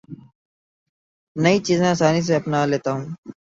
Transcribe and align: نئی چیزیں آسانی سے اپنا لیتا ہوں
نئی 1.35 1.57
چیزیں 1.65 1.89
آسانی 1.93 2.21
سے 2.27 2.33
اپنا 2.39 2.59
لیتا 2.71 2.89
ہوں 2.93 3.05